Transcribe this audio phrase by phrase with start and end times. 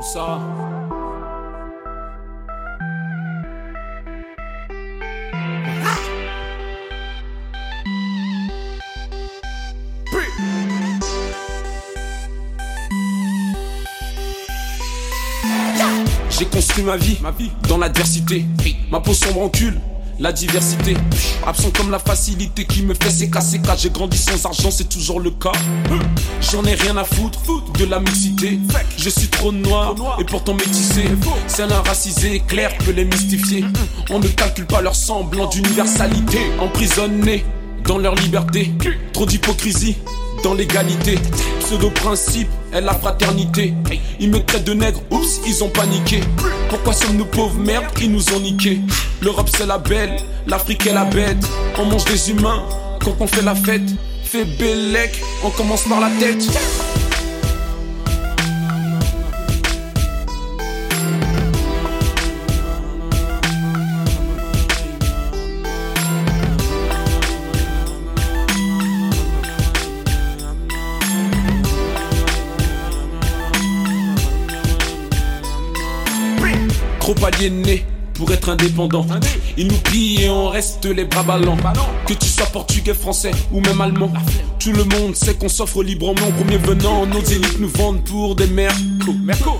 [0.00, 0.40] ça
[16.36, 18.44] J'ai construit ma vie, ma vie dans l'adversité.
[18.90, 19.80] Ma peau sombre encule,
[20.18, 20.96] la diversité.
[21.46, 25.20] Absent comme la facilité qui me fait s'écasser car j'ai grandi sans argent, c'est toujours
[25.20, 25.52] le cas.
[26.40, 27.38] J'en ai rien à foutre
[27.78, 28.58] de la mixité.
[28.96, 31.04] Je suis trop noir et pourtant métissé.
[31.46, 33.64] C'est un racisé, clair peut les mystifier.
[34.10, 36.38] On ne calcule pas leur semblant d'universalité.
[36.60, 37.44] Emprisonnés
[37.84, 38.72] dans leur liberté,
[39.12, 39.96] trop d'hypocrisie
[40.42, 41.18] dans l'égalité.
[41.60, 43.74] Pseudo-principe est la fraternité.
[44.20, 46.20] Ils me traitent de nègre, oups, ils ont paniqué.
[46.68, 47.58] Pourquoi sommes-nous pauvres?
[47.58, 48.80] Merdes qui nous ont niqués
[49.22, 51.44] L'Europe c'est la belle, l'Afrique est la bête.
[51.78, 52.62] On mange des humains
[53.02, 53.82] quand on fait la fête.
[54.24, 56.44] Fait bellec, on commence par la tête.
[77.04, 79.04] Trop aliéné pour être indépendant.
[79.58, 81.58] Ils nous pillent et on reste les bras ballants.
[82.06, 84.10] Que tu sois portugais, français ou même allemand.
[84.58, 87.04] Tout le monde sait qu'on s'offre librement premier venant.
[87.04, 88.78] Nos élites nous vendent pour des mercos.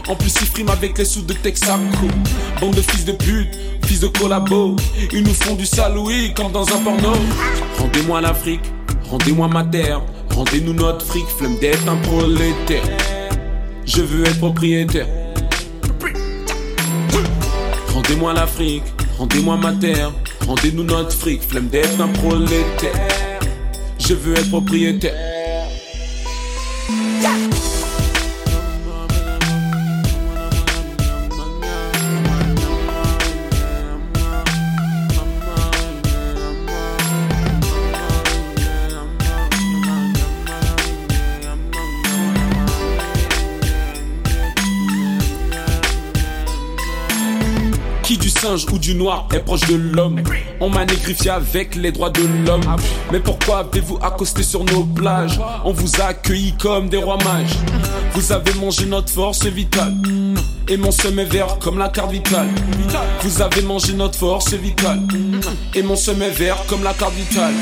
[0.09, 2.09] En plus, ils friment avec les sous de Texaco.
[2.63, 4.77] Bande de fils de pute, fils de collabo.
[5.13, 7.13] Ils nous font du saloui comme dans un porno.
[7.79, 8.63] Rendez-moi l'Afrique,
[9.11, 10.01] rendez-moi ma terre.
[10.35, 12.85] Rendez-nous notre fric, flemme d'être un prolétaire.
[13.85, 15.24] Je veux être propriétaire.
[18.05, 18.83] Rendez-moi l'Afrique,
[19.17, 20.13] rendez-moi ma terre,
[20.47, 23.41] rendez-nous notre fric, flemme d'être un prolétaire.
[23.99, 25.15] Je veux être propriétaire.
[48.05, 50.23] Qui du singe ou du noir est proche de l'homme
[50.61, 52.61] On m'a négrifié avec les droits de l'homme.
[53.11, 57.57] Mais pourquoi avez-vous accosté sur nos plages On vous a accueillis comme des rois mages.
[58.13, 59.95] Vous avez mangé notre force vitale
[60.69, 62.49] Et mon sommet vert comme la carte vitale.
[63.23, 65.01] Vous avez mangé notre force vitale
[65.75, 67.55] Et mon sommet vert comme la carte vitale